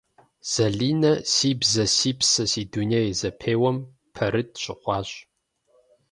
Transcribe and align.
Залинэ 0.51 1.11
«Си 1.33 1.49
бзэ- 1.59 1.85
си 1.95 2.11
псэ, 2.19 2.43
си 2.51 2.61
дуней» 2.71 3.07
зэпеуэм 3.19 3.77
пэрыт 4.15 4.49
щыхъуащ. 4.61 5.09